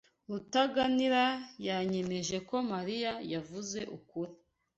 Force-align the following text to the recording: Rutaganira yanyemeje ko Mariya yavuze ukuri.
Rutaganira 0.29 1.23
yanyemeje 1.67 2.37
ko 2.47 2.55
Mariya 2.71 3.11
yavuze 3.33 3.79
ukuri. 3.97 4.33